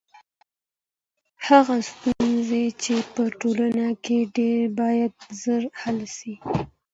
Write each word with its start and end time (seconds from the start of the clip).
هغه 1.47 1.75
ستونزي 1.91 2.65
چي 2.83 2.95
په 3.13 3.23
ټولنه 3.39 3.87
کي 4.05 4.19
دي 4.35 4.53
باید 4.79 5.13
ژر 5.41 5.63
حل 5.79 5.99
سي. 6.17 6.33